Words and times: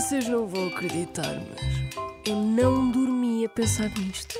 Vocês 0.00 0.26
não 0.26 0.46
vão 0.46 0.68
acreditar, 0.68 1.42
mas 1.50 2.26
eu 2.26 2.34
não 2.34 2.90
dormi 2.90 3.44
a 3.44 3.48
pensar 3.50 3.90
nisto. 3.98 4.34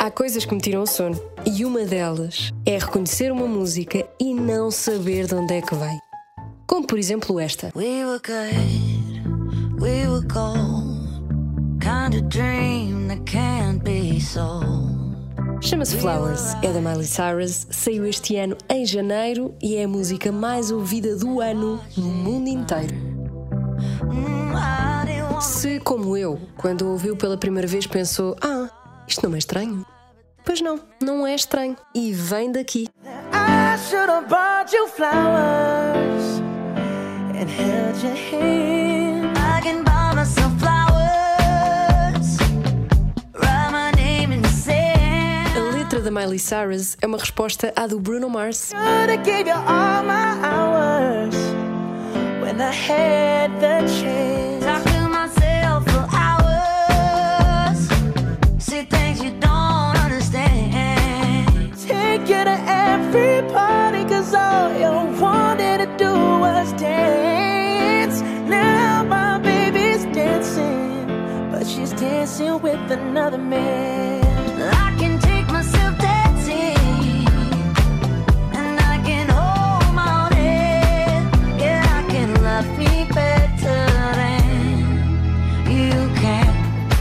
Há 0.00 0.10
coisas 0.10 0.46
que 0.46 0.54
me 0.54 0.60
tiram 0.62 0.82
o 0.82 0.86
sono 0.86 1.20
e 1.44 1.62
uma 1.62 1.84
delas 1.84 2.50
é 2.64 2.78
reconhecer 2.78 3.30
uma 3.30 3.46
música 3.46 4.08
e 4.18 4.32
não 4.32 4.70
saber 4.70 5.26
de 5.26 5.34
onde 5.34 5.52
é 5.52 5.60
que 5.60 5.74
vem. 5.74 6.00
Como 6.66 6.86
por 6.86 6.98
exemplo 6.98 7.38
esta. 7.38 7.70
We 7.76 8.06
were 8.06 8.20
good, 8.24 9.78
we 9.78 10.08
were 10.08 10.26
gold. 10.26 10.67
Chama-se 15.68 15.98
Flowers, 15.98 16.54
é 16.62 16.72
da 16.72 16.80
Miley 16.80 17.04
Cyrus, 17.04 17.66
saiu 17.70 18.06
este 18.06 18.36
ano 18.36 18.56
em 18.70 18.86
janeiro 18.86 19.54
e 19.62 19.76
é 19.76 19.84
a 19.84 19.88
música 19.88 20.32
mais 20.32 20.70
ouvida 20.70 21.14
do 21.14 21.42
ano 21.42 21.78
no 21.94 22.06
mundo 22.06 22.48
inteiro. 22.48 22.96
Se, 25.42 25.78
como 25.80 26.16
eu, 26.16 26.40
quando 26.56 26.88
ouviu 26.88 27.14
pela 27.18 27.36
primeira 27.36 27.68
vez 27.68 27.86
pensou: 27.86 28.34
Ah, 28.40 28.70
isto 29.06 29.28
não 29.28 29.34
é 29.34 29.38
estranho? 29.38 29.84
Pois 30.42 30.62
não, 30.62 30.80
não 31.02 31.26
é 31.26 31.34
estranho. 31.34 31.76
E 31.94 32.14
vem 32.14 32.50
daqui. 32.50 32.88
I 33.04 33.76
da 46.08 46.20
Miley 46.20 46.38
Cyrus 46.38 46.96
é 47.02 47.06
uma 47.06 47.18
resposta 47.18 47.72
à 47.76 47.86
do 47.86 48.00
Bruno 48.00 48.30
Mars. 48.30 48.70
Should 48.70 49.10
have 49.10 49.24
gave 49.24 49.46
you 49.46 49.88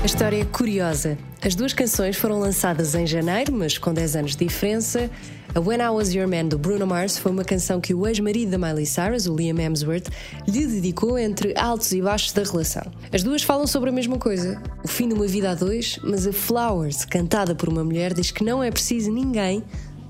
A 0.01 0.05
história 0.05 0.41
é 0.41 0.45
curiosa. 0.45 1.17
As 1.43 1.53
duas 1.53 1.73
canções 1.73 2.15
foram 2.15 2.39
lançadas 2.39 2.95
em 2.95 3.05
janeiro, 3.05 3.51
mas 3.51 3.77
com 3.77 3.93
10 3.93 4.15
anos 4.15 4.35
de 4.35 4.45
diferença. 4.45 5.09
A 5.53 5.59
When 5.59 5.79
I 5.79 5.89
Was 5.89 6.13
Your 6.13 6.27
Man 6.27 6.45
do 6.45 6.57
Bruno 6.57 6.87
Mars 6.87 7.17
foi 7.17 7.31
uma 7.31 7.43
canção 7.43 7.81
que 7.81 7.93
o 7.93 8.07
ex-marido 8.07 8.51
da 8.51 8.57
Miley 8.57 8.85
Cyrus, 8.85 9.27
o 9.27 9.35
Liam 9.35 9.59
Hemsworth, 9.59 10.07
lhe 10.47 10.65
dedicou 10.65 11.17
entre 11.17 11.53
altos 11.57 11.91
e 11.91 12.01
baixos 12.01 12.31
da 12.31 12.43
relação. 12.43 12.83
As 13.11 13.21
duas 13.21 13.43
falam 13.43 13.67
sobre 13.67 13.89
a 13.89 13.93
mesma 13.93 14.17
coisa, 14.17 14.61
o 14.83 14.87
fim 14.87 15.07
de 15.07 15.13
uma 15.13 15.27
vida 15.27 15.51
a 15.51 15.55
dois, 15.55 15.99
mas 16.03 16.25
a 16.25 16.31
Flowers, 16.31 17.03
cantada 17.03 17.53
por 17.53 17.67
uma 17.67 17.83
mulher, 17.83 18.13
diz 18.13 18.31
que 18.31 18.43
não 18.43 18.63
é 18.63 18.71
preciso 18.71 19.11
ninguém 19.11 19.63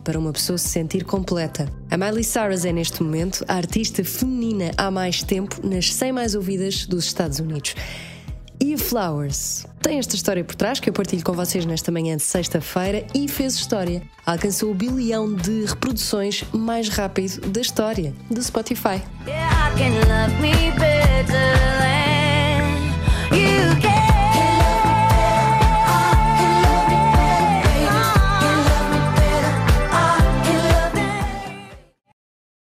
para 0.07 0.17
uma 0.17 0.31
pessoa 0.31 0.57
se 0.57 0.69
sentir 0.69 1.03
completa. 1.03 1.67
A 1.91 1.97
Miley 1.97 2.23
Cyrus 2.23 2.63
é 2.63 2.71
neste 2.71 3.03
momento 3.03 3.43
a 3.45 3.55
artista 3.55 4.05
feminina 4.05 4.71
há 4.77 4.89
mais 4.89 5.21
tempo 5.21 5.59
nas 5.67 5.93
100 5.93 6.13
mais 6.13 6.33
ouvidas 6.33 6.85
dos 6.85 7.03
Estados 7.03 7.39
Unidos. 7.39 7.75
E 8.57 8.77
Flowers 8.77 9.65
tem 9.81 9.99
esta 9.99 10.15
história 10.15 10.45
por 10.45 10.55
trás 10.55 10.79
que 10.79 10.89
eu 10.89 10.93
partilho 10.93 11.21
com 11.25 11.33
vocês 11.33 11.65
nesta 11.65 11.91
manhã 11.91 12.15
de 12.15 12.23
sexta-feira 12.23 13.05
e 13.13 13.27
fez 13.27 13.55
história. 13.55 14.01
Alcançou 14.25 14.71
o 14.71 14.73
bilhão 14.73 15.33
de 15.33 15.65
reproduções 15.65 16.45
mais 16.53 16.87
rápido 16.87 17.41
da 17.49 17.59
história 17.59 18.13
do 18.31 18.41
Spotify. 18.41 19.03
Yeah, 19.27 19.67